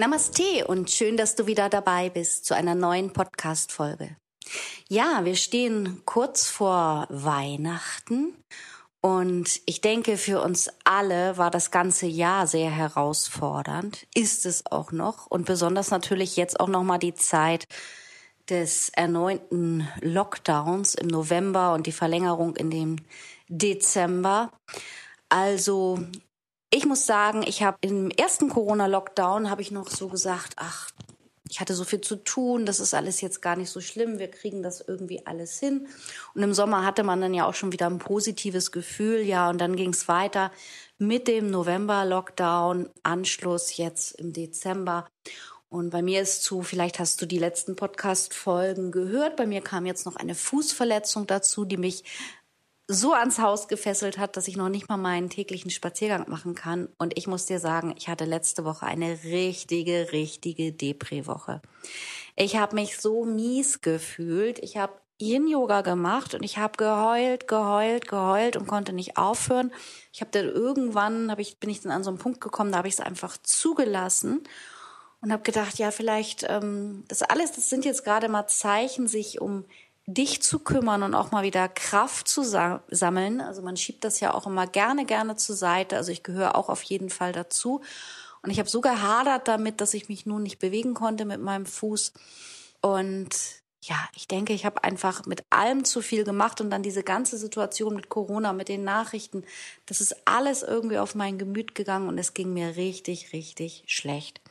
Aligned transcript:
Namaste 0.00 0.66
und 0.66 0.90
schön, 0.90 1.18
dass 1.18 1.34
du 1.34 1.46
wieder 1.46 1.68
dabei 1.68 2.08
bist 2.08 2.46
zu 2.46 2.54
einer 2.54 2.74
neuen 2.74 3.12
Podcast-Folge. 3.12 4.16
Ja, 4.88 5.26
wir 5.26 5.36
stehen 5.36 6.00
kurz 6.06 6.48
vor 6.48 7.06
Weihnachten 7.10 8.34
und 9.02 9.60
ich 9.66 9.82
denke, 9.82 10.16
für 10.16 10.40
uns 10.40 10.70
alle 10.84 11.36
war 11.36 11.50
das 11.50 11.70
ganze 11.70 12.06
Jahr 12.06 12.46
sehr 12.46 12.70
herausfordernd, 12.70 14.06
ist 14.14 14.46
es 14.46 14.64
auch 14.64 14.90
noch 14.90 15.26
und 15.26 15.44
besonders 15.44 15.90
natürlich 15.90 16.34
jetzt 16.34 16.60
auch 16.60 16.68
noch 16.68 16.82
mal 16.82 16.96
die 16.96 17.14
Zeit 17.14 17.66
des 18.48 18.88
erneuten 18.88 19.86
Lockdowns 20.00 20.94
im 20.94 21.08
November 21.08 21.74
und 21.74 21.86
die 21.86 21.92
Verlängerung 21.92 22.56
in 22.56 22.70
dem 22.70 22.96
Dezember. 23.48 24.50
Also 25.28 25.98
ich 26.70 26.86
muss 26.86 27.06
sagen, 27.06 27.42
ich 27.42 27.62
habe 27.62 27.78
im 27.80 28.10
ersten 28.10 28.48
Corona-Lockdown 28.48 29.50
habe 29.50 29.62
ich 29.62 29.70
noch 29.70 29.88
so 29.88 30.08
gesagt, 30.08 30.54
ach, 30.56 30.90
ich 31.48 31.58
hatte 31.60 31.74
so 31.74 31.84
viel 31.84 32.00
zu 32.00 32.16
tun, 32.16 32.64
das 32.64 32.78
ist 32.78 32.94
alles 32.94 33.20
jetzt 33.20 33.42
gar 33.42 33.56
nicht 33.56 33.70
so 33.70 33.80
schlimm, 33.80 34.20
wir 34.20 34.30
kriegen 34.30 34.62
das 34.62 34.80
irgendwie 34.80 35.26
alles 35.26 35.58
hin. 35.58 35.88
Und 36.34 36.42
im 36.44 36.54
Sommer 36.54 36.84
hatte 36.84 37.02
man 37.02 37.20
dann 37.20 37.34
ja 37.34 37.46
auch 37.46 37.54
schon 37.54 37.72
wieder 37.72 37.86
ein 37.86 37.98
positives 37.98 38.70
Gefühl, 38.70 39.20
ja, 39.22 39.50
und 39.50 39.60
dann 39.60 39.74
ging 39.74 39.90
es 39.90 40.06
weiter 40.06 40.52
mit 40.98 41.26
dem 41.26 41.50
November-Lockdown, 41.50 42.88
Anschluss 43.02 43.76
jetzt 43.76 44.12
im 44.12 44.32
Dezember. 44.32 45.08
Und 45.68 45.90
bei 45.90 46.02
mir 46.02 46.20
ist 46.20 46.44
zu, 46.44 46.62
vielleicht 46.62 46.98
hast 46.98 47.20
du 47.20 47.26
die 47.26 47.38
letzten 47.38 47.74
Podcast-Folgen 47.74 48.92
gehört, 48.92 49.36
bei 49.36 49.46
mir 49.46 49.60
kam 49.60 49.86
jetzt 49.86 50.06
noch 50.06 50.16
eine 50.16 50.34
Fußverletzung 50.34 51.26
dazu, 51.26 51.64
die 51.64 51.76
mich 51.76 52.04
so 52.92 53.12
ans 53.12 53.38
Haus 53.38 53.68
gefesselt 53.68 54.18
hat, 54.18 54.36
dass 54.36 54.48
ich 54.48 54.56
noch 54.56 54.68
nicht 54.68 54.88
mal 54.88 54.96
meinen 54.96 55.30
täglichen 55.30 55.70
Spaziergang 55.70 56.28
machen 56.28 56.56
kann. 56.56 56.88
Und 56.98 57.16
ich 57.16 57.28
muss 57.28 57.46
dir 57.46 57.60
sagen, 57.60 57.94
ich 57.96 58.08
hatte 58.08 58.24
letzte 58.24 58.64
Woche 58.64 58.84
eine 58.84 59.22
richtige, 59.22 60.08
richtige 60.10 60.72
Depri-Woche. 60.72 61.62
Ich 62.34 62.56
habe 62.56 62.74
mich 62.74 62.98
so 62.98 63.24
mies 63.24 63.80
gefühlt. 63.80 64.58
Ich 64.58 64.76
habe 64.76 64.94
Yin-Yoga 65.20 65.82
gemacht 65.82 66.34
und 66.34 66.42
ich 66.42 66.58
habe 66.58 66.76
geheult, 66.76 67.46
geheult, 67.46 68.08
geheult 68.08 68.56
und 68.56 68.66
konnte 68.66 68.92
nicht 68.92 69.16
aufhören. 69.16 69.72
Ich 70.12 70.20
habe 70.20 70.32
dann 70.32 70.48
irgendwann, 70.48 71.30
hab 71.30 71.38
ich, 71.38 71.58
bin 71.60 71.70
ich 71.70 71.80
dann 71.82 71.92
an 71.92 72.02
so 72.02 72.10
einen 72.10 72.18
Punkt 72.18 72.40
gekommen, 72.40 72.72
da 72.72 72.78
habe 72.78 72.88
ich 72.88 72.94
es 72.94 73.00
einfach 73.00 73.36
zugelassen 73.40 74.42
und 75.20 75.30
habe 75.30 75.42
gedacht, 75.42 75.78
ja, 75.78 75.90
vielleicht, 75.90 76.44
ähm, 76.48 77.04
das 77.06 77.22
alles, 77.22 77.52
das 77.52 77.68
sind 77.68 77.84
jetzt 77.84 78.04
gerade 78.04 78.28
mal 78.28 78.46
Zeichen, 78.48 79.06
sich 79.06 79.40
um 79.40 79.64
dich 80.14 80.42
zu 80.42 80.58
kümmern 80.58 81.02
und 81.02 81.14
auch 81.14 81.30
mal 81.30 81.42
wieder 81.42 81.68
Kraft 81.68 82.28
zu 82.28 82.42
sammeln. 82.42 83.40
Also 83.40 83.62
man 83.62 83.76
schiebt 83.76 84.04
das 84.04 84.20
ja 84.20 84.34
auch 84.34 84.46
immer 84.46 84.66
gerne, 84.66 85.04
gerne 85.04 85.36
zur 85.36 85.56
Seite. 85.56 85.96
Also 85.96 86.12
ich 86.12 86.22
gehöre 86.22 86.56
auch 86.56 86.68
auf 86.68 86.82
jeden 86.82 87.10
Fall 87.10 87.32
dazu. 87.32 87.80
Und 88.42 88.50
ich 88.50 88.58
habe 88.58 88.68
so 88.68 88.80
gehadert 88.80 89.48
damit, 89.48 89.80
dass 89.80 89.94
ich 89.94 90.08
mich 90.08 90.26
nun 90.26 90.42
nicht 90.42 90.58
bewegen 90.58 90.94
konnte 90.94 91.24
mit 91.24 91.40
meinem 91.40 91.66
Fuß. 91.66 92.12
Und 92.80 93.28
ja, 93.82 93.96
ich 94.14 94.28
denke, 94.28 94.52
ich 94.52 94.66
habe 94.66 94.84
einfach 94.84 95.24
mit 95.24 95.44
allem 95.48 95.84
zu 95.84 96.02
viel 96.02 96.24
gemacht 96.24 96.60
und 96.60 96.70
dann 96.70 96.82
diese 96.82 97.02
ganze 97.02 97.38
Situation 97.38 97.94
mit 97.94 98.10
Corona, 98.10 98.52
mit 98.52 98.68
den 98.68 98.84
Nachrichten, 98.84 99.44
das 99.86 100.02
ist 100.02 100.16
alles 100.26 100.62
irgendwie 100.62 100.98
auf 100.98 101.14
mein 101.14 101.38
Gemüt 101.38 101.74
gegangen 101.74 102.08
und 102.08 102.18
es 102.18 102.34
ging 102.34 102.52
mir 102.52 102.76
richtig, 102.76 103.32
richtig 103.32 103.84
schlecht. 103.86 104.42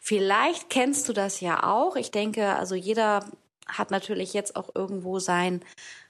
Vielleicht 0.00 0.70
kennst 0.70 1.08
du 1.08 1.12
das 1.12 1.40
ja 1.40 1.62
auch. 1.62 1.94
Ich 1.94 2.10
denke, 2.10 2.56
also 2.56 2.74
jeder 2.74 3.24
hat 3.66 3.90
natürlich 3.90 4.32
jetzt 4.32 4.56
auch 4.56 4.74
irgendwo 4.74 5.18
sein 5.18 5.64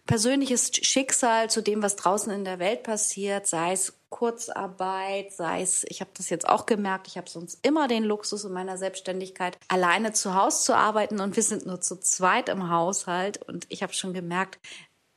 persönliches 0.07 0.71
Schicksal 0.75 1.49
zu 1.49 1.63
dem, 1.63 1.83
was 1.83 1.97
draußen 1.97 2.33
in 2.33 2.45
der 2.45 2.59
Welt 2.59 2.83
passiert, 2.83 3.47
sei 3.47 3.73
es 3.73 3.95
Kurzarbeit, 4.11 5.33
sei 5.33 5.63
es, 5.63 5.85
ich 5.89 6.01
habe 6.01 6.11
das 6.17 6.31
jetzt 6.31 6.49
auch 6.49 6.67
gemerkt, 6.67 7.09
ich 7.09 7.17
habe 7.17 7.29
sonst 7.29 7.59
immer 7.67 7.89
den 7.89 8.05
Luxus 8.05 8.45
in 8.45 8.53
meiner 8.53 8.77
Selbstständigkeit, 8.77 9.59
alleine 9.69 10.13
zu 10.13 10.35
Hause 10.35 10.63
zu 10.63 10.77
arbeiten 10.77 11.21
und 11.21 11.37
wir 11.37 11.43
sind 11.43 11.67
nur 11.67 11.81
zu 11.81 11.99
zweit 11.99 12.49
im 12.49 12.71
Haushalt 12.71 13.43
und 13.43 13.67
ich 13.71 13.83
habe 13.83 13.93
schon 13.93 14.13
gemerkt, 14.13 14.59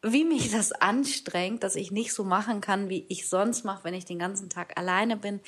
wie 0.01 0.23
mich 0.23 0.51
das 0.51 0.71
anstrengt, 0.71 1.63
dass 1.63 1.75
ich 1.75 1.91
nicht 1.91 2.13
so 2.13 2.23
machen 2.23 2.61
kann, 2.61 2.89
wie 2.89 3.05
ich 3.09 3.27
sonst 3.27 3.65
mache, 3.65 3.83
wenn 3.83 3.93
ich 3.93 4.05
den 4.05 4.19
ganzen 4.19 4.49
Tag 4.49 4.77
alleine 4.77 5.17
bin. 5.17 5.41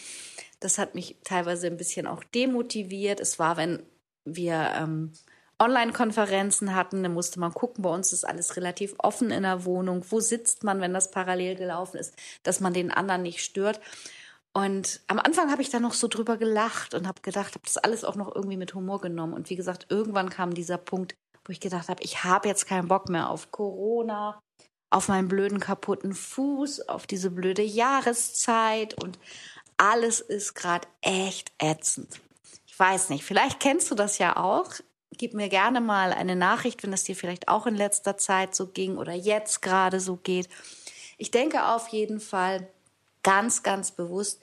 Das 0.59 0.78
hat 0.78 0.95
mich 0.95 1.16
teilweise 1.23 1.67
ein 1.67 1.78
bisschen 1.78 2.07
auch 2.07 2.23
demotiviert. 2.23 3.19
Es 3.19 3.39
war, 3.39 3.57
wenn 3.57 3.83
wir 4.25 4.73
ähm, 4.75 5.13
Online-Konferenzen 5.59 6.74
hatten, 6.74 7.03
da 7.03 7.09
musste 7.09 7.40
man 7.40 7.53
gucken, 7.53 7.81
bei 7.81 7.90
uns 7.90 8.14
ist 8.14 8.24
alles 8.24 8.56
relativ 8.56 8.96
offen 8.97 9.30
in 9.31 9.44
der 9.44 9.66
Wohnung. 9.66 10.06
Wo 10.09 10.20
sitzt 10.20 10.64
man, 10.64 10.81
wenn 10.81 10.94
das 10.94 11.12
parallel 11.12 11.56
gelaufen 11.56 11.97
ist, 11.97 12.14
dass 12.44 12.59
man 12.59 12.74
den 12.74 12.92
anderen 12.92 13.24
nicht 13.24 13.44
stört? 13.44 13.81
Und 14.53 15.02
am 15.08 15.20
Anfang 15.20 15.52
habe 15.52 15.62
ich 15.62 15.70
da 15.70 15.80
noch 15.80 15.94
so 15.94 16.08
drüber 16.08 16.38
gelacht 16.38 16.94
und 16.94 17.08
habe 17.08 17.22
gedacht, 17.22 17.56
habe 17.56 17.66
das 17.66 17.78
alles 17.78 18.03
auch 18.03 18.16
noch 18.16 18.34
irgendwie 18.34 18.58
mit 18.58 18.74
Humor 18.74 19.00
genommen. 19.00 19.34
Und 19.34 19.50
wie 19.50 19.56
gesagt, 19.56 19.88
irgendwann 19.90 20.30
kam 20.30 20.53
dieser 20.53 20.78
Punkt, 20.78 21.16
wo 21.46 21.52
ich 21.52 21.59
gedacht 21.59 21.90
habe, 21.90 22.03
ich 22.03 22.24
habe 22.24 22.47
jetzt 22.47 22.66
keinen 22.66 22.88
Bock 22.88 23.09
mehr 23.09 23.30
auf 23.30 23.52
Corona, 23.52 24.40
auf 24.90 25.08
meinen 25.08 25.28
blöden 25.28 25.59
kaputten 25.59 26.14
Fuß, 26.14 26.90
auf 26.90 27.06
diese 27.06 27.31
blöde 27.31 27.62
Jahreszeit 27.62 29.02
und 29.03 29.20
alles 29.78 30.20
ist 30.20 30.56
gerade 30.56 30.88
echt 31.02 31.52
ätzend. 31.59 32.20
Ich 32.66 32.78
weiß 32.78 33.09
nicht, 33.09 33.24
vielleicht 33.24 33.59
kennst 33.59 33.91
du 33.91 33.96
das 33.96 34.18
ja 34.18 34.36
auch 34.36 34.74
gib 35.18 35.34
mir 35.34 35.50
gerne 35.50 35.81
mal 35.81 36.14
eine 36.14 36.36
Nachricht, 36.36 36.84
wenn 36.84 36.94
es 36.94 37.03
dir 37.03 37.16
vielleicht 37.16 37.47
auch 37.47 37.68
in 37.68 37.75
letzter 37.75 38.18
Zeit 38.18 38.56
so 38.56 38.68
ging 38.68 38.97
oder 38.97 39.14
jetzt 39.14 39.62
gerade 39.62 40.00
so 40.00 40.18
geht. 40.18 40.47
Ich 41.18 41.31
denke 41.31 41.66
auf 41.66 41.90
jeden 41.90 42.20
Fall 42.20 42.68
ganz, 43.24 43.64
ganz 43.64 43.92
bewusst, 43.92 44.42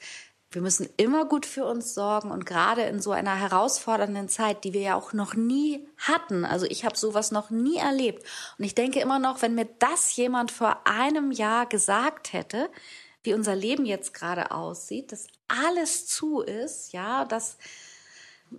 wir 0.50 0.62
müssen 0.62 0.88
immer 0.96 1.26
gut 1.26 1.44
für 1.44 1.64
uns 1.64 1.92
sorgen 1.92 2.30
und 2.30 2.46
gerade 2.46 2.82
in 2.82 3.00
so 3.00 3.10
einer 3.10 3.34
herausfordernden 3.34 4.28
Zeit, 4.28 4.64
die 4.64 4.72
wir 4.72 4.80
ja 4.80 4.94
auch 4.94 5.12
noch 5.12 5.34
nie 5.34 5.86
hatten. 5.98 6.44
Also 6.44 6.66
ich 6.66 6.84
habe 6.84 6.96
sowas 6.96 7.30
noch 7.30 7.50
nie 7.50 7.76
erlebt. 7.76 8.24
Und 8.56 8.64
ich 8.64 8.74
denke 8.74 9.00
immer 9.00 9.18
noch, 9.18 9.42
wenn 9.42 9.54
mir 9.54 9.68
das 9.78 10.14
jemand 10.16 10.52
vor 10.52 10.80
einem 10.86 11.32
Jahr 11.32 11.66
gesagt 11.66 12.32
hätte, 12.32 12.70
wie 13.24 13.34
unser 13.34 13.56
Leben 13.56 13.84
jetzt 13.84 14.14
gerade 14.14 14.52
aussieht, 14.52 15.10
dass 15.10 15.26
alles 15.48 16.06
zu 16.06 16.40
ist, 16.40 16.92
ja, 16.92 17.24
dass 17.24 17.58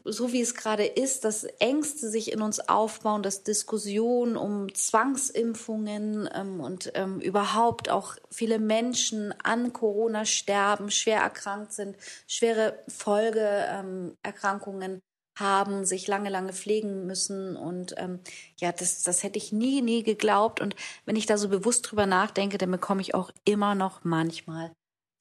so 0.03 0.33
wie 0.33 0.41
es 0.41 0.55
gerade 0.55 0.85
ist, 0.85 1.23
dass 1.23 1.45
Ängste 1.59 2.09
sich 2.09 2.31
in 2.31 2.41
uns 2.41 2.59
aufbauen, 2.59 3.23
dass 3.23 3.43
Diskussionen 3.43 4.35
um 4.35 4.73
Zwangsimpfungen 4.73 6.29
ähm, 6.33 6.59
und 6.59 6.91
ähm, 6.95 7.19
überhaupt 7.19 7.89
auch 7.89 8.15
viele 8.29 8.59
Menschen 8.59 9.33
an 9.43 9.73
Corona 9.73 10.25
sterben, 10.25 10.91
schwer 10.91 11.21
erkrankt 11.21 11.73
sind, 11.73 11.97
schwere 12.27 12.79
Folgeerkrankungen 12.87 14.91
ähm, 14.93 15.01
haben, 15.39 15.85
sich 15.85 16.07
lange, 16.07 16.29
lange 16.29 16.53
pflegen 16.53 17.05
müssen. 17.05 17.55
Und 17.55 17.95
ähm, 17.97 18.19
ja, 18.59 18.71
das, 18.71 19.03
das 19.03 19.23
hätte 19.23 19.37
ich 19.37 19.51
nie, 19.51 19.81
nie 19.81 20.03
geglaubt. 20.03 20.61
Und 20.61 20.75
wenn 21.05 21.15
ich 21.15 21.25
da 21.25 21.37
so 21.37 21.49
bewusst 21.49 21.89
drüber 21.89 22.05
nachdenke, 22.05 22.57
dann 22.57 22.71
bekomme 22.71 23.01
ich 23.01 23.15
auch 23.15 23.31
immer 23.45 23.75
noch 23.75 24.03
manchmal 24.03 24.71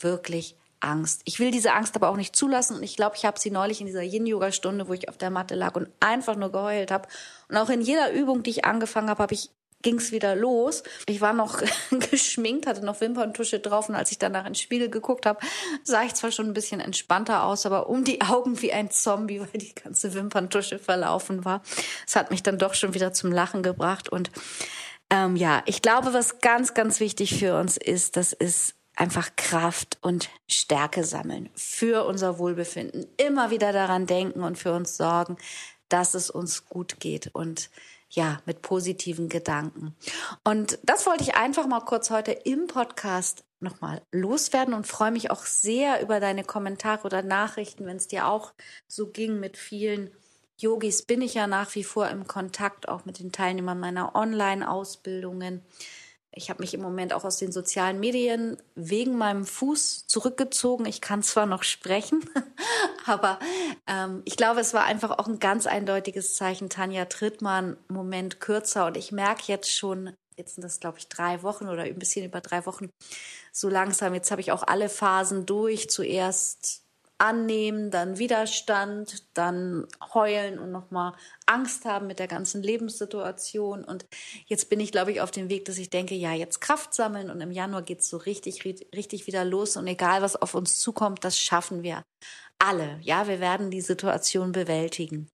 wirklich 0.00 0.56
Angst. 0.81 1.23
Ich 1.25 1.38
will 1.38 1.50
diese 1.50 1.73
Angst 1.73 1.96
aber 1.96 2.08
auch 2.08 2.17
nicht 2.17 2.37
zulassen 2.37 2.76
und 2.76 2.82
ich 2.82 2.96
glaube, 2.96 3.17
ich 3.17 3.25
habe 3.25 3.38
sie 3.38 3.50
neulich 3.50 3.81
in 3.81 3.87
dieser 3.87 4.02
Yin-Yoga-Stunde, 4.02 4.88
wo 4.88 4.93
ich 4.93 5.08
auf 5.08 5.19
der 5.19 5.31
Matte 5.31 5.55
lag 5.55 5.75
und 5.75 5.88
einfach 6.00 6.37
nur 6.37 6.52
geheult 6.52 6.90
habe. 6.90 7.08
Und 7.49 7.56
auch 7.56 7.70
in 7.70 7.81
jeder 7.81 8.12
Übung, 8.12 8.43
die 8.43 8.50
ich 8.50 8.64
angefangen 8.64 9.11
habe, 9.11 9.23
habe 9.23 9.34
ich 9.34 9.50
ging's 9.82 10.11
wieder 10.11 10.34
los. 10.34 10.82
Ich 11.06 11.20
war 11.20 11.32
noch 11.32 11.62
geschminkt, 12.11 12.67
hatte 12.67 12.84
noch 12.84 13.00
Wimperntusche 13.00 13.61
drauf 13.61 13.88
und 13.88 13.94
als 13.94 14.11
ich 14.11 14.19
danach 14.19 14.46
ins 14.46 14.61
Spiegel 14.61 14.88
geguckt 14.90 15.26
habe, 15.26 15.38
sah 15.84 16.02
ich 16.02 16.14
zwar 16.14 16.32
schon 16.32 16.46
ein 16.46 16.55
bisschen 16.55 16.81
entspannter 16.81 17.44
aus, 17.44 17.67
aber 17.67 17.88
um 17.88 18.02
die 18.02 18.20
Augen 18.20 18.61
wie 18.62 18.72
ein 18.72 18.90
Zombie, 18.90 19.40
weil 19.52 19.61
die 19.61 19.75
ganze 19.75 20.14
Wimperntusche 20.14 20.79
verlaufen 20.79 21.44
war. 21.44 21.62
Es 22.06 22.17
hat 22.17 22.31
mich 22.31 22.43
dann 22.43 22.58
doch 22.58 22.75
schon 22.75 22.94
wieder 22.94 23.12
zum 23.12 23.31
Lachen 23.31 23.62
gebracht 23.62 24.08
und 24.08 24.31
ähm, 25.08 25.37
ja, 25.37 25.62
ich 25.67 25.82
glaube, 25.82 26.12
was 26.12 26.40
ganz, 26.40 26.75
ganz 26.75 26.99
wichtig 26.99 27.38
für 27.38 27.56
uns 27.56 27.76
ist, 27.76 28.17
das 28.17 28.32
ist 28.32 28.75
einfach 28.96 29.37
Kraft 29.37 29.98
und 30.00 30.31
Stärke 30.48 31.04
sammeln 31.04 31.50
für 31.54 32.04
unser 32.06 32.38
Wohlbefinden. 32.38 33.06
Immer 33.16 33.50
wieder 33.50 33.72
daran 33.72 34.06
denken 34.06 34.43
und 34.43 34.58
für 34.58 34.72
uns 34.72 34.96
sorgen, 34.96 35.37
dass 35.88 36.14
es 36.14 36.31
uns 36.31 36.66
gut 36.66 36.98
geht 36.98 37.31
und 37.34 37.70
ja, 38.08 38.40
mit 38.46 38.62
positiven 38.62 39.28
Gedanken. 39.28 39.94
Und 40.44 40.78
das 40.84 41.06
wollte 41.06 41.25
ich 41.25 41.34
einfach 41.34 41.66
mal 41.66 41.81
kurz 41.81 42.10
heute 42.10 42.32
im 42.32 42.66
Podcast 42.66 43.44
nochmal 43.60 44.02
loswerden 44.12 44.75
und 44.75 44.87
freue 44.87 45.10
mich 45.10 45.31
auch 45.31 45.44
sehr 45.44 46.02
über 46.02 46.20
deine 46.20 46.44
Kommentare 46.44 47.04
oder 47.04 47.22
Nachrichten, 47.22 47.87
wenn 47.87 47.96
es 47.96 48.08
dir 48.08 48.28
auch 48.28 48.52
so 48.87 49.08
ging 49.08 49.40
mit 49.40 49.56
vielen 49.56 50.10
Yogis 50.58 51.02
bin 51.02 51.20
ich 51.20 51.34
ja 51.34 51.46
nach 51.46 51.75
wie 51.75 51.84
vor 51.84 52.08
im 52.08 52.26
Kontakt, 52.26 52.88
auch 52.88 53.04
mit 53.04 53.19
den 53.19 53.31
Teilnehmern 53.31 53.78
meiner 53.78 54.14
Online-Ausbildungen. 54.14 55.62
Ich 56.38 56.50
habe 56.50 56.62
mich 56.62 56.75
im 56.75 56.83
Moment 56.83 57.15
auch 57.15 57.25
aus 57.25 57.38
den 57.38 57.50
sozialen 57.50 57.99
Medien 57.99 58.59
wegen 58.75 59.17
meinem 59.17 59.47
Fuß 59.47 60.06
zurückgezogen. 60.06 60.85
Ich 60.85 61.00
kann 61.00 61.23
zwar 61.23 61.47
noch 61.47 61.62
sprechen, 61.62 62.29
aber 63.06 63.38
ähm, 63.87 64.21
ich 64.27 64.37
glaube, 64.37 64.61
es 64.61 64.75
war 64.75 64.85
einfach 64.85 65.19
auch 65.19 65.29
ein 65.29 65.38
ganz 65.38 65.67
eindeutiges 65.67 66.35
Zeichen. 66.35 66.69
Tanja 66.69 67.06
tritt 67.06 67.41
mal 67.41 67.59
einen 67.59 67.77
Moment 67.88 68.38
kürzer 68.38 68.85
und 68.85 68.99
ich 68.99 69.12
merke 69.12 69.44
jetzt 69.47 69.75
schon, 69.75 70.12
jetzt 70.37 70.56
sind 70.56 70.62
das, 70.62 70.79
glaube 70.79 70.99
ich, 70.99 71.09
drei 71.09 71.43
Wochen 71.43 71.69
oder 71.69 71.85
ein 71.85 71.99
bisschen 71.99 72.27
über 72.27 72.43
drei 72.43 72.67
Wochen, 72.67 72.91
so 73.50 73.71
langsam. 73.71 74.12
Jetzt 74.12 74.31
habe 74.31 74.43
ich 74.43 74.53
auch 74.53 74.62
alle 74.62 74.91
Phasen 74.91 75.47
durch. 75.47 75.89
Zuerst 75.89 76.86
annehmen, 77.19 77.91
dann 77.91 78.19
Widerstand, 78.19 79.25
dann 79.35 79.87
heulen 80.13 80.59
und 80.59 80.71
nochmal 80.71 81.13
Angst 81.47 81.85
haben 81.85 82.07
mit 82.07 82.19
der 82.19 82.29
ganzen 82.29 82.63
Lebenssituation. 82.63 83.85
Und 83.85 84.07
jetzt 84.47 84.69
bin 84.69 84.81
ich, 84.81 84.93
glaube 84.93 85.13
ich, 85.13 85.21
auf 85.21 85.31
dem 85.31 85.49
Weg, 85.49 85.65
dass 85.65 85.79
ich 85.79 85.91
denke, 85.91 86.15
ja, 86.15 86.33
jetzt 86.33 86.61
Kraft 86.61 86.95
sammeln 86.95 87.31
und 87.31 87.41
im 87.41 87.51
Januar 87.51 87.83
geht's 87.83 88.09
so 88.09 88.17
richtig, 88.19 88.65
richtig 88.65 89.27
wieder 89.27 89.45
los. 89.45 89.77
Und 89.77 89.87
egal, 89.87 90.23
was 90.23 90.37
auf 90.37 90.55
uns 90.55 90.79
zukommt, 90.79 91.25
das 91.25 91.39
schaffen 91.39 91.83
wir 91.83 92.03
alle. 92.59 92.99
Ja, 93.03 93.29
wir 93.29 93.41
werden 93.41 93.71
die 93.71 93.81
Situation 93.81 94.53
bewältigen. 94.53 95.29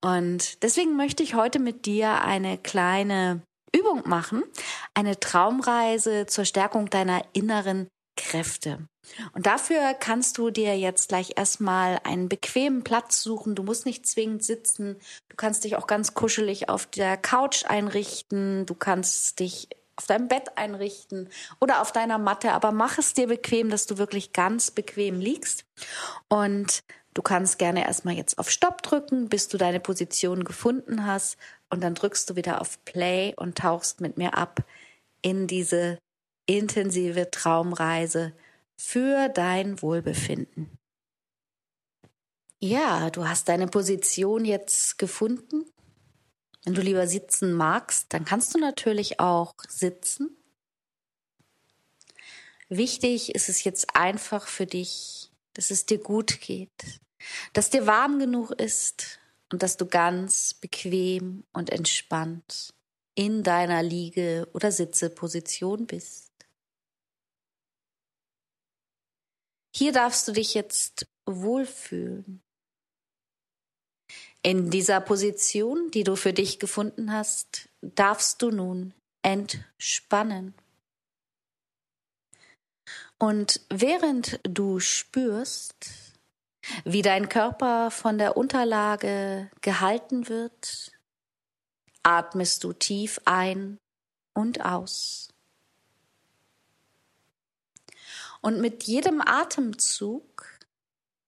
Und 0.00 0.62
deswegen 0.62 0.96
möchte 0.96 1.22
ich 1.22 1.34
heute 1.34 1.58
mit 1.58 1.86
dir 1.86 2.22
eine 2.22 2.58
kleine 2.58 3.42
Übung 3.74 4.02
machen, 4.06 4.44
eine 4.94 5.18
Traumreise 5.18 6.26
zur 6.26 6.44
Stärkung 6.44 6.90
deiner 6.90 7.24
inneren 7.32 7.88
Kräfte. 8.16 8.88
Und 9.32 9.46
dafür 9.46 9.94
kannst 9.94 10.38
du 10.38 10.50
dir 10.50 10.78
jetzt 10.78 11.08
gleich 11.08 11.34
erstmal 11.36 12.00
einen 12.04 12.28
bequemen 12.28 12.84
Platz 12.84 13.22
suchen. 13.22 13.54
Du 13.54 13.62
musst 13.62 13.86
nicht 13.86 14.06
zwingend 14.06 14.42
sitzen. 14.42 14.96
Du 15.28 15.36
kannst 15.36 15.64
dich 15.64 15.76
auch 15.76 15.86
ganz 15.86 16.14
kuschelig 16.14 16.68
auf 16.68 16.86
der 16.86 17.16
Couch 17.16 17.64
einrichten. 17.66 18.66
Du 18.66 18.74
kannst 18.74 19.40
dich 19.40 19.68
auf 19.96 20.06
deinem 20.06 20.28
Bett 20.28 20.56
einrichten 20.56 21.28
oder 21.60 21.80
auf 21.80 21.92
deiner 21.92 22.18
Matte, 22.18 22.52
aber 22.52 22.72
mach 22.72 22.98
es 22.98 23.14
dir 23.14 23.28
bequem, 23.28 23.70
dass 23.70 23.86
du 23.86 23.98
wirklich 23.98 24.32
ganz 24.32 24.70
bequem 24.70 25.20
liegst. 25.20 25.64
Und 26.28 26.82
du 27.14 27.22
kannst 27.22 27.58
gerne 27.58 27.86
erstmal 27.86 28.14
jetzt 28.14 28.38
auf 28.38 28.50
Stopp 28.50 28.82
drücken, 28.82 29.28
bis 29.28 29.48
du 29.48 29.56
deine 29.56 29.80
Position 29.80 30.44
gefunden 30.44 31.06
hast. 31.06 31.36
Und 31.70 31.82
dann 31.82 31.94
drückst 31.94 32.28
du 32.30 32.36
wieder 32.36 32.60
auf 32.60 32.84
Play 32.84 33.34
und 33.36 33.58
tauchst 33.58 34.00
mit 34.00 34.16
mir 34.16 34.36
ab 34.36 34.64
in 35.22 35.46
diese 35.46 35.98
intensive 36.46 37.30
Traumreise 37.30 38.32
für 38.76 39.28
dein 39.28 39.80
Wohlbefinden. 39.82 40.70
Ja, 42.58 43.10
du 43.10 43.28
hast 43.28 43.48
deine 43.48 43.66
Position 43.66 44.44
jetzt 44.44 44.98
gefunden. 44.98 45.64
Wenn 46.64 46.74
du 46.74 46.80
lieber 46.80 47.06
sitzen 47.06 47.52
magst, 47.52 48.06
dann 48.14 48.24
kannst 48.24 48.54
du 48.54 48.58
natürlich 48.58 49.20
auch 49.20 49.54
sitzen. 49.68 50.36
Wichtig 52.68 53.34
ist 53.34 53.48
es 53.48 53.64
jetzt 53.64 53.94
einfach 53.94 54.48
für 54.48 54.66
dich, 54.66 55.30
dass 55.52 55.70
es 55.70 55.84
dir 55.84 55.98
gut 55.98 56.40
geht, 56.40 57.00
dass 57.52 57.70
dir 57.70 57.86
warm 57.86 58.18
genug 58.18 58.50
ist 58.52 59.20
und 59.52 59.62
dass 59.62 59.76
du 59.76 59.86
ganz 59.86 60.54
bequem 60.54 61.44
und 61.52 61.70
entspannt 61.70 62.74
in 63.14 63.42
deiner 63.42 63.82
Liege- 63.82 64.48
oder 64.54 64.72
Sitzeposition 64.72 65.86
bist. 65.86 66.33
Hier 69.76 69.92
darfst 69.92 70.28
du 70.28 70.32
dich 70.32 70.54
jetzt 70.54 71.06
wohlfühlen. 71.26 72.40
In 74.42 74.70
dieser 74.70 75.00
Position, 75.00 75.90
die 75.90 76.04
du 76.04 76.16
für 76.16 76.32
dich 76.32 76.58
gefunden 76.58 77.12
hast, 77.12 77.68
darfst 77.80 78.42
du 78.42 78.50
nun 78.50 78.92
entspannen. 79.22 80.54
Und 83.18 83.62
während 83.70 84.38
du 84.42 84.80
spürst, 84.80 85.74
wie 86.84 87.02
dein 87.02 87.28
Körper 87.28 87.90
von 87.90 88.18
der 88.18 88.36
Unterlage 88.36 89.50
gehalten 89.62 90.28
wird, 90.28 90.92
atmest 92.02 92.64
du 92.64 92.74
tief 92.74 93.20
ein 93.24 93.78
und 94.36 94.64
aus. 94.64 95.33
Und 98.44 98.60
mit 98.60 98.82
jedem 98.82 99.22
Atemzug, 99.22 100.58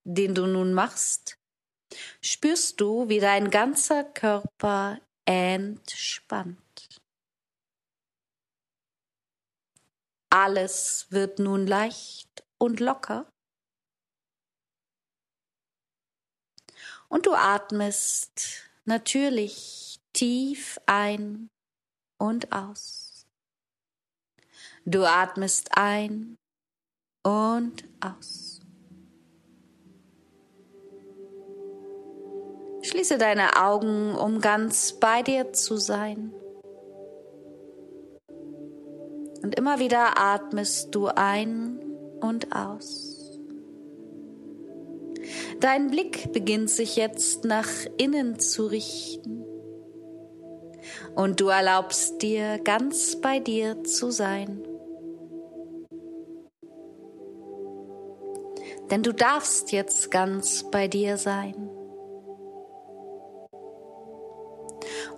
den 0.04 0.34
du 0.34 0.46
nun 0.46 0.74
machst, 0.74 1.38
spürst 2.20 2.78
du, 2.78 3.08
wie 3.08 3.20
dein 3.20 3.50
ganzer 3.50 4.04
Körper 4.04 5.00
entspannt. 5.24 7.00
Alles 10.28 11.06
wird 11.08 11.38
nun 11.38 11.66
leicht 11.66 12.44
und 12.58 12.80
locker. 12.80 13.26
Und 17.08 17.24
du 17.24 17.32
atmest 17.32 18.68
natürlich 18.84 20.00
tief 20.12 20.78
ein 20.84 21.48
und 22.18 22.52
aus. 22.52 23.24
Du 24.84 25.08
atmest 25.08 25.70
ein 25.78 26.36
und 27.26 27.82
aus. 28.00 28.60
Schließe 32.82 33.18
deine 33.18 33.60
Augen, 33.60 34.14
um 34.14 34.40
ganz 34.40 34.92
bei 34.92 35.22
dir 35.22 35.52
zu 35.52 35.76
sein. 35.76 36.32
Und 39.42 39.56
immer 39.56 39.80
wieder 39.80 40.18
atmest 40.18 40.94
du 40.94 41.08
ein 41.08 41.80
und 42.20 42.54
aus. 42.54 43.40
Dein 45.58 45.90
Blick 45.90 46.32
beginnt 46.32 46.70
sich 46.70 46.94
jetzt 46.94 47.44
nach 47.44 47.68
innen 47.98 48.38
zu 48.38 48.66
richten. 48.66 49.44
Und 51.16 51.40
du 51.40 51.48
erlaubst 51.48 52.22
dir 52.22 52.60
ganz 52.60 53.16
bei 53.20 53.40
dir 53.40 53.82
zu 53.82 54.12
sein. 54.12 54.62
Denn 58.90 59.02
du 59.02 59.12
darfst 59.12 59.72
jetzt 59.72 60.10
ganz 60.10 60.64
bei 60.70 60.88
dir 60.88 61.16
sein. 61.16 61.70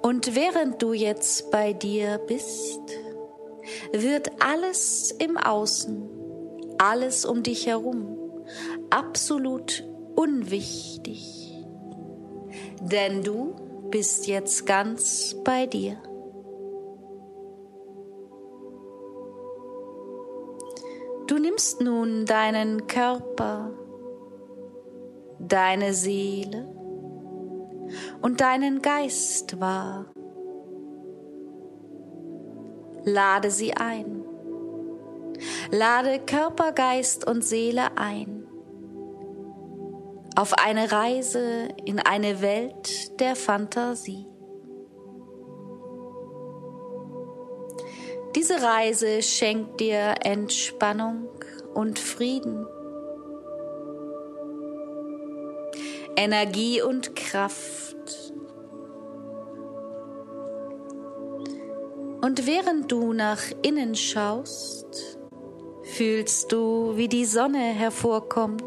Und 0.02 0.34
während 0.34 0.80
du 0.80 0.92
jetzt 0.92 1.50
bei 1.50 1.72
dir 1.72 2.18
bist, 2.18 2.80
wird 3.92 4.30
alles 4.42 5.10
im 5.10 5.36
Außen, 5.36 6.08
alles 6.78 7.24
um 7.24 7.42
dich 7.42 7.66
herum 7.66 8.18
absolut 8.90 9.84
unwichtig, 10.14 11.54
denn 12.80 13.22
du 13.22 13.54
bist 13.90 14.26
jetzt 14.26 14.66
ganz 14.66 15.36
bei 15.44 15.66
dir. 15.66 15.96
Nimmst 21.58 21.80
nun 21.80 22.24
deinen 22.24 22.86
Körper, 22.86 23.72
deine 25.40 25.92
Seele 25.92 26.68
und 28.22 28.40
deinen 28.40 28.80
Geist 28.80 29.58
wahr. 29.58 30.06
Lade 33.02 33.50
sie 33.50 33.74
ein. 33.74 34.22
Lade 35.72 36.20
Körper, 36.20 36.70
Geist 36.70 37.26
und 37.26 37.44
Seele 37.44 37.96
ein. 37.96 38.46
Auf 40.36 40.54
eine 40.64 40.92
Reise 40.92 41.70
in 41.84 41.98
eine 41.98 42.40
Welt 42.40 43.18
der 43.18 43.34
Fantasie. 43.34 44.28
Diese 48.34 48.62
Reise 48.62 49.22
schenkt 49.22 49.80
dir 49.80 50.14
Entspannung 50.22 51.28
und 51.74 51.98
Frieden, 51.98 52.66
Energie 56.16 56.82
und 56.82 57.16
Kraft. 57.16 57.96
Und 62.20 62.46
während 62.46 62.92
du 62.92 63.12
nach 63.12 63.42
innen 63.62 63.94
schaust, 63.94 65.18
fühlst 65.84 66.52
du, 66.52 66.96
wie 66.96 67.08
die 67.08 67.24
Sonne 67.24 67.58
hervorkommt. 67.58 68.62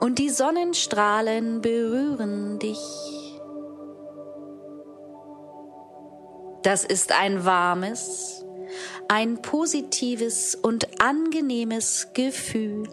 Und 0.00 0.18
die 0.18 0.30
Sonnenstrahlen 0.30 1.60
berühren 1.60 2.58
dich. 2.58 3.21
Das 6.62 6.84
ist 6.84 7.12
ein 7.12 7.44
warmes 7.44 8.42
ein 9.12 9.42
positives 9.42 10.54
und 10.54 11.02
angenehmes 11.02 12.08
Gefühl. 12.14 12.88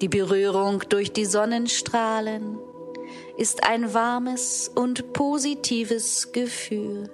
Die 0.00 0.08
Berührung 0.08 0.82
durch 0.88 1.12
die 1.12 1.24
Sonnenstrahlen 1.24 2.58
ist 3.38 3.62
ein 3.62 3.94
warmes 3.94 4.68
und 4.74 5.12
positives 5.12 6.32
Gefühl. 6.32 7.08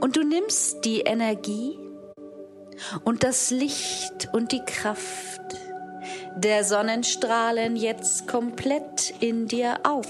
Und 0.00 0.16
du 0.16 0.22
nimmst 0.22 0.84
die 0.84 1.00
Energie 1.00 1.78
und 3.04 3.24
das 3.24 3.50
Licht 3.50 4.28
und 4.34 4.52
die 4.52 4.64
Kraft 4.66 5.40
der 6.40 6.62
Sonnenstrahlen 6.62 7.74
jetzt 7.74 8.28
komplett 8.28 9.12
in 9.20 9.48
dir 9.48 9.80
auf. 9.82 10.06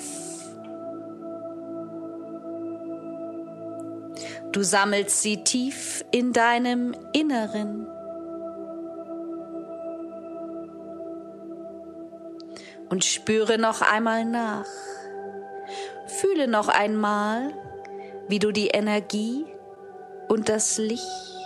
Du 4.53 4.63
sammelst 4.63 5.23
sie 5.23 5.45
tief 5.45 6.05
in 6.11 6.33
deinem 6.33 6.95
Inneren. 7.13 7.87
Und 12.91 13.05
spüre 13.05 13.59
noch 13.59 13.83
einmal 13.83 14.25
nach. 14.25 14.67
Fühle 16.07 16.49
noch 16.49 16.69
einmal, 16.69 17.53
wie 18.29 18.39
du 18.39 18.51
die 18.51 18.69
Energie 18.69 19.45
und 20.29 20.49
das 20.49 20.79
Licht 20.79 21.38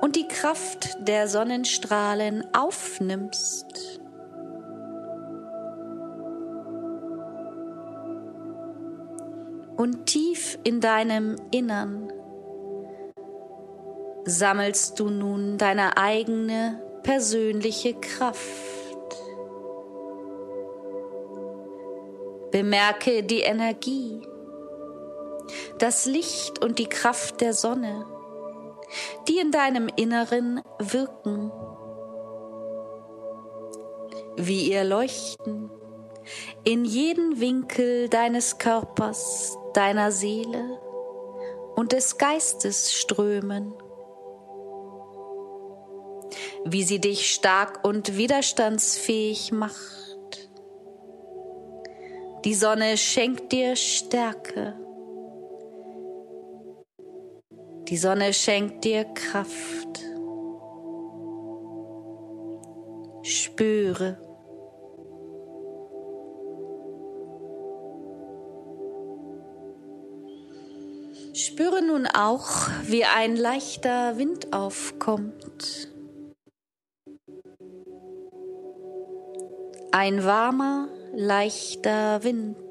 und 0.00 0.16
die 0.16 0.28
Kraft 0.28 0.96
der 1.00 1.28
Sonnenstrahlen 1.28 2.44
aufnimmst. 2.54 4.00
Und 9.76 10.06
tief 10.06 10.58
in 10.64 10.80
deinem 10.80 11.36
Innern 11.50 12.12
sammelst 14.24 14.98
du 15.00 15.10
nun 15.10 15.58
deine 15.58 15.96
eigene 15.96 16.80
persönliche 17.02 17.94
Kraft. 17.94 18.40
Bemerke 22.50 23.24
die 23.24 23.40
Energie, 23.40 24.22
das 25.78 26.06
Licht 26.06 26.64
und 26.64 26.78
die 26.78 26.88
Kraft 26.88 27.40
der 27.40 27.52
Sonne 27.52 28.06
die 29.28 29.38
in 29.38 29.50
deinem 29.50 29.88
Inneren 29.96 30.60
wirken, 30.78 31.50
wie 34.36 34.70
ihr 34.70 34.84
leuchten 34.84 35.70
in 36.64 36.84
jeden 36.84 37.40
Winkel 37.40 38.08
deines 38.08 38.58
Körpers, 38.58 39.56
deiner 39.74 40.10
Seele 40.10 40.80
und 41.76 41.92
des 41.92 42.18
Geistes 42.18 42.92
strömen, 42.92 43.74
wie 46.64 46.82
sie 46.82 47.00
dich 47.00 47.32
stark 47.32 47.84
und 47.84 48.16
widerstandsfähig 48.16 49.52
macht. 49.52 50.48
Die 52.44 52.54
Sonne 52.54 52.96
schenkt 52.96 53.52
dir 53.52 53.76
Stärke 53.76 54.74
die 57.88 57.96
Sonne 57.96 58.32
schenkt 58.32 58.84
dir 58.84 59.04
Kraft. 59.04 60.02
Spüre. 63.22 64.18
Spüre 71.34 71.82
nun 71.82 72.06
auch, 72.06 72.68
wie 72.84 73.04
ein 73.04 73.36
leichter 73.36 74.18
Wind 74.18 74.52
aufkommt. 74.52 75.88
Ein 79.92 80.24
warmer, 80.24 80.88
leichter 81.12 82.24
Wind. 82.24 82.63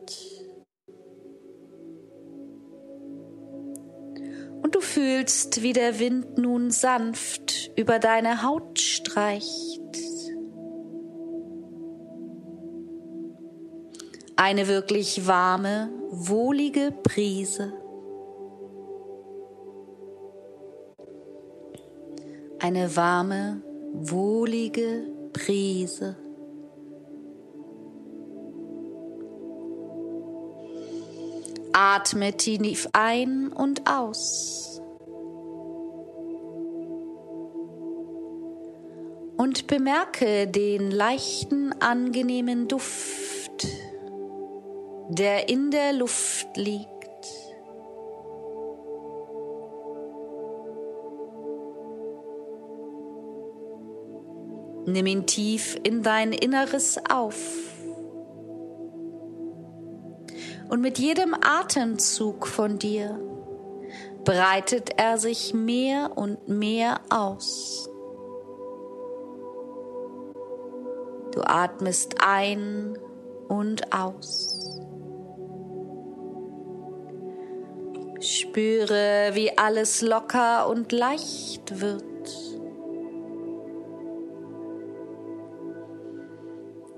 Fühlst, 4.82 5.62
wie 5.62 5.74
der 5.74 6.00
Wind 6.00 6.38
nun 6.38 6.72
sanft 6.72 7.72
über 7.76 8.00
deine 8.00 8.44
Haut 8.44 8.80
streicht. 8.80 9.82
Eine 14.36 14.68
wirklich 14.68 15.28
warme, 15.28 15.90
wohlige 16.10 16.92
Brise. 17.04 17.74
Eine 22.60 22.96
warme, 22.96 23.62
wohlige 23.94 25.08
Brise. 25.34 26.18
Atme 31.74 32.38
tief 32.38 32.88
ein 32.94 33.52
und 33.52 33.90
aus. 33.90 34.74
und 39.44 39.68
bemerke 39.68 40.48
den 40.48 40.90
leichten, 40.90 41.74
angenehmen 41.82 42.68
Duft, 42.70 43.68
der 45.10 45.50
in 45.50 45.70
der 45.70 45.92
Luft 45.94 46.56
liegt. 46.56 46.88
Nimm 54.86 55.06
ihn 55.06 55.26
tief 55.26 55.78
in 55.84 56.04
dein 56.04 56.32
Inneres 56.34 57.00
auf. 57.10 57.73
Und 60.74 60.82
mit 60.82 60.98
jedem 60.98 61.36
Atemzug 61.40 62.48
von 62.48 62.80
dir 62.80 63.20
breitet 64.26 64.98
er 64.98 65.20
sich 65.20 65.54
mehr 65.54 66.18
und 66.18 66.48
mehr 66.48 67.00
aus. 67.12 67.88
Du 71.32 71.42
atmest 71.42 72.16
ein 72.26 72.98
und 73.50 73.94
aus. 73.94 74.82
Spüre, 78.20 79.30
wie 79.34 79.56
alles 79.56 80.02
locker 80.02 80.68
und 80.68 80.92
leicht 80.92 81.82
wird. 81.82 82.04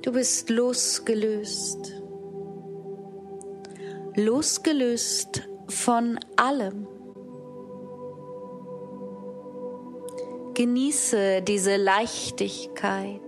Du 0.01 0.13
bist 0.13 0.49
losgelöst. 0.49 2.04
Losgelöst 4.17 5.41
von 5.67 6.17
allem. 6.37 6.87
Genieße 10.53 11.41
diese 11.41 11.75
Leichtigkeit. 11.75 13.19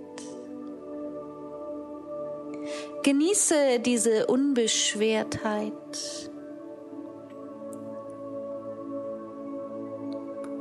Genieße 3.04 3.82
diese 3.82 4.28
Unbeschwertheit. 4.28 5.74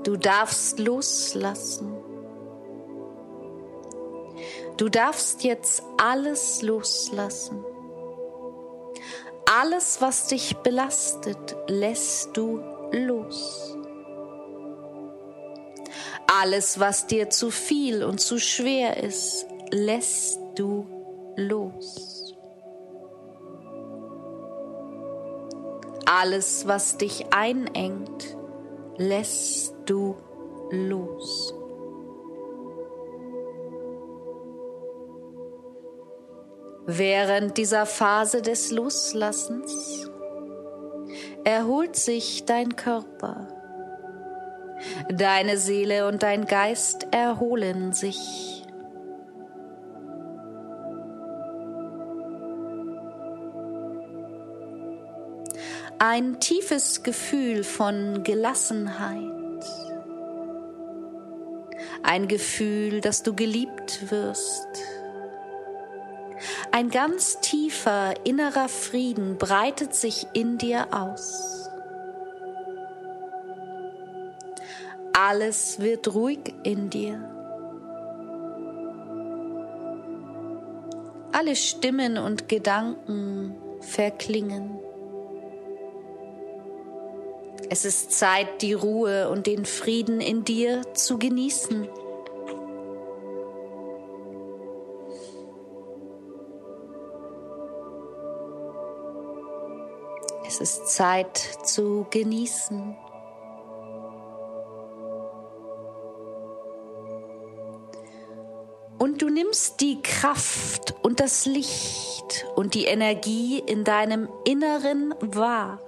Du 0.02 0.16
darfst 0.16 0.80
loslassen. 0.80 1.92
Du 4.76 4.88
darfst 4.88 5.45
jetzt 5.45 5.85
alles 5.99 6.62
loslassen. 6.62 7.64
Alles, 9.58 10.02
was 10.02 10.26
dich 10.26 10.54
belastet, 10.58 11.56
lässt 11.66 12.36
du 12.36 12.60
los. 12.92 13.75
Alles, 16.26 16.78
was 16.78 17.06
dir 17.06 17.30
zu 17.30 17.50
viel 17.50 18.04
und 18.04 18.20
zu 18.20 18.38
schwer 18.38 19.02
ist, 19.02 19.46
lässt 19.70 20.38
du 20.56 20.86
los. 21.36 22.36
Alles, 26.04 26.66
was 26.66 26.98
dich 26.98 27.32
einengt, 27.32 28.36
lässt 28.98 29.75
du 29.86 30.16
los. 30.70 31.55
Während 36.87 37.59
dieser 37.59 37.85
Phase 37.85 38.43
des 38.43 38.71
Loslassens 38.71 40.09
erholt 41.45 41.97
sich 41.97 42.45
dein 42.45 42.76
Körper. 42.76 43.49
Deine 45.09 45.59
Seele 45.59 46.07
und 46.07 46.23
dein 46.23 46.47
Geist 46.47 47.09
erholen 47.11 47.93
sich. 47.93 48.57
ein 55.99 56.40
tiefes 56.40 57.02
Gefühl 57.02 57.64
von 57.64 58.23
Gelassenheit. 58.23 59.33
Ein 62.02 62.28
Gefühl, 62.28 63.00
dass 63.00 63.23
du 63.23 63.35
geliebt 63.35 64.11
wirst. 64.11 64.69
Ein 66.76 66.90
ganz 66.90 67.40
tiefer 67.40 68.12
innerer 68.26 68.68
Frieden 68.68 69.38
breitet 69.38 69.95
sich 69.95 70.26
in 70.35 70.59
dir 70.59 70.88
aus. 70.90 71.71
Alles 75.14 75.80
wird 75.80 76.14
ruhig 76.14 76.52
in 76.64 76.90
dir. 76.90 77.14
Alle 81.33 81.56
Stimmen 81.56 82.18
und 82.18 82.47
Gedanken 82.47 83.56
verklingen. 83.80 84.78
Es 87.71 87.87
ist 87.87 88.12
Zeit, 88.12 88.61
die 88.61 88.75
Ruhe 88.75 89.30
und 89.30 89.47
den 89.47 89.64
Frieden 89.64 90.21
in 90.21 90.45
dir 90.45 90.83
zu 90.92 91.16
genießen. 91.16 91.88
Es 100.58 100.62
ist 100.62 100.88
Zeit 100.88 101.36
zu 101.64 102.06
genießen. 102.08 102.96
Und 108.96 109.20
du 109.20 109.28
nimmst 109.28 109.82
die 109.82 110.00
Kraft 110.00 110.94
und 111.02 111.20
das 111.20 111.44
Licht 111.44 112.46
und 112.54 112.72
die 112.72 112.86
Energie 112.86 113.58
in 113.58 113.84
deinem 113.84 114.30
Inneren 114.46 115.14
wahr. 115.20 115.78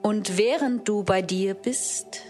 Und 0.00 0.38
während 0.38 0.86
du 0.86 1.02
bei 1.02 1.22
dir 1.22 1.54
bist, 1.54 2.20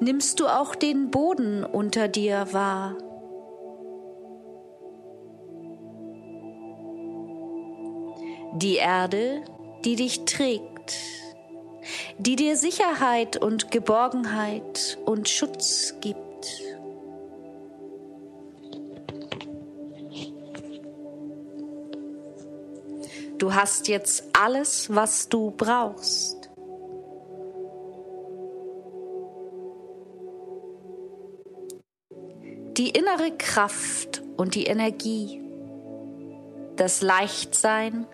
nimmst 0.00 0.40
du 0.40 0.48
auch 0.48 0.74
den 0.74 1.12
Boden 1.12 1.64
unter 1.64 2.08
dir 2.08 2.48
wahr. 2.50 2.96
Die 8.54 8.76
Erde, 8.76 9.42
die 9.84 9.96
dich 9.96 10.24
trägt, 10.24 10.94
die 12.18 12.36
dir 12.36 12.56
Sicherheit 12.56 13.36
und 13.36 13.70
Geborgenheit 13.70 14.98
und 15.04 15.28
Schutz 15.28 15.94
gibt. 16.00 16.22
Du 23.38 23.52
hast 23.52 23.88
jetzt 23.88 24.24
alles, 24.32 24.94
was 24.94 25.28
du 25.28 25.50
brauchst. 25.50 26.44
die 32.76 32.90
innere 32.90 33.30
Kraft 33.36 34.22
und 34.36 34.54
die 34.54 34.64
Energie, 34.64 35.40
das 36.76 37.02
Leichtsein, 37.02 38.06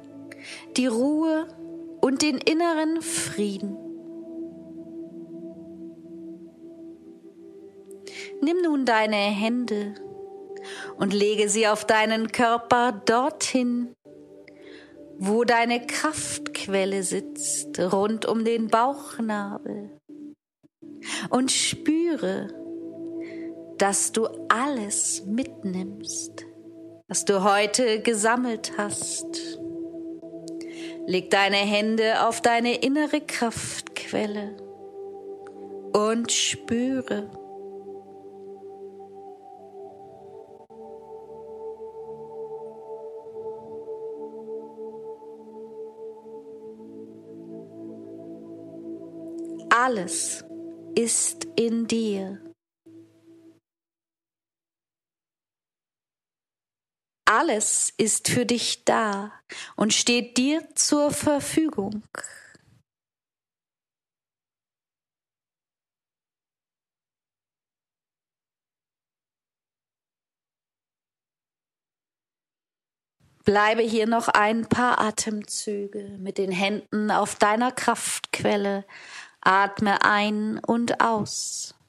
die 0.76 0.87
Ruhe 0.87 1.47
und 2.00 2.23
den 2.23 2.38
inneren 2.38 3.02
Frieden. 3.02 3.76
Nimm 8.42 8.62
nun 8.62 8.87
deine 8.87 9.16
Hände 9.16 9.94
und 10.96 11.12
lege 11.12 11.48
sie 11.48 11.68
auf 11.68 11.85
deinen 11.85 12.33
Körper 12.33 12.92
dorthin, 13.05 13.94
wo 15.18 15.44
deine 15.44 15.87
Kraftquelle 15.87 17.03
sitzt, 17.03 17.79
rund 17.79 18.24
um 18.26 18.44
den 18.44 18.68
Bauchnabel. 18.68 19.90
Und 21.29 21.50
spüre, 21.50 22.48
dass 23.79 24.12
du 24.12 24.26
alles 24.48 25.24
mitnimmst, 25.26 26.46
was 27.09 27.24
du 27.24 27.42
heute 27.44 28.00
gesammelt 28.00 28.72
hast. 28.76 29.61
Leg 31.06 31.30
deine 31.30 31.56
Hände 31.56 32.26
auf 32.26 32.40
deine 32.40 32.76
innere 32.76 33.20
Kraftquelle 33.20 34.56
und 35.92 36.30
spüre. 36.30 37.30
Alles 49.70 50.44
ist 50.94 51.46
in 51.56 51.86
dir. 51.86 52.49
Alles 57.33 57.95
ist 57.97 58.29
für 58.29 58.45
dich 58.45 58.85
da 58.85 59.31
und 59.77 59.95
steht 59.95 60.37
dir 60.37 60.66
zur 60.75 61.12
Verfügung. 61.12 62.03
Bleibe 73.45 73.83
hier 73.83 74.09
noch 74.09 74.27
ein 74.27 74.69
paar 74.69 75.01
Atemzüge 75.01 76.16
mit 76.19 76.37
den 76.37 76.51
Händen 76.51 77.12
auf 77.12 77.37
deiner 77.37 77.71
Kraftquelle. 77.71 78.85
Atme 79.40 80.03
ein 80.03 80.59
und 80.59 81.01
aus. 81.01 81.80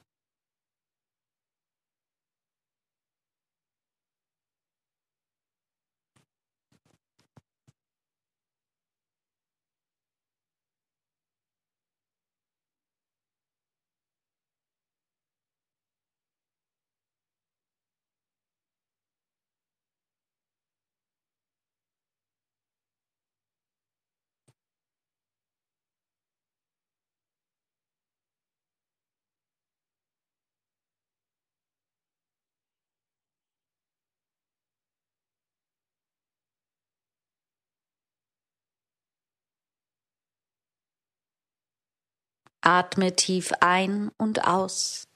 Atme 42.62 43.14
tief 43.14 43.52
ein 43.60 44.10
und 44.16 44.46
aus. 44.46 45.08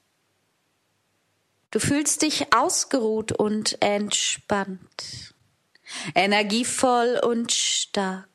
Du 1.71 1.79
fühlst 1.79 2.21
dich 2.21 2.53
ausgeruht 2.53 3.31
und 3.31 3.81
entspannt, 3.81 5.33
energievoll 6.15 7.19
und 7.23 7.51
stark 7.51 8.27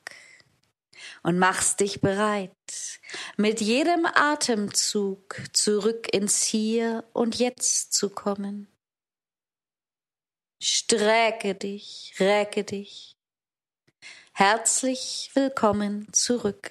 und 1.23 1.39
machst 1.39 1.81
dich 1.81 2.01
bereit, 2.01 2.51
mit 3.37 3.61
jedem 3.61 4.07
Atemzug 4.07 5.37
zurück 5.53 6.13
ins 6.13 6.43
Hier 6.43 7.05
und 7.13 7.37
Jetzt 7.37 7.93
zu 7.93 8.11
kommen. 8.11 8.69
Strecke 10.61 11.55
dich, 11.55 12.15
recke 12.19 12.65
dich. 12.65 13.17
Herzlich 14.33 15.31
willkommen 15.35 16.13
zurück. 16.13 16.71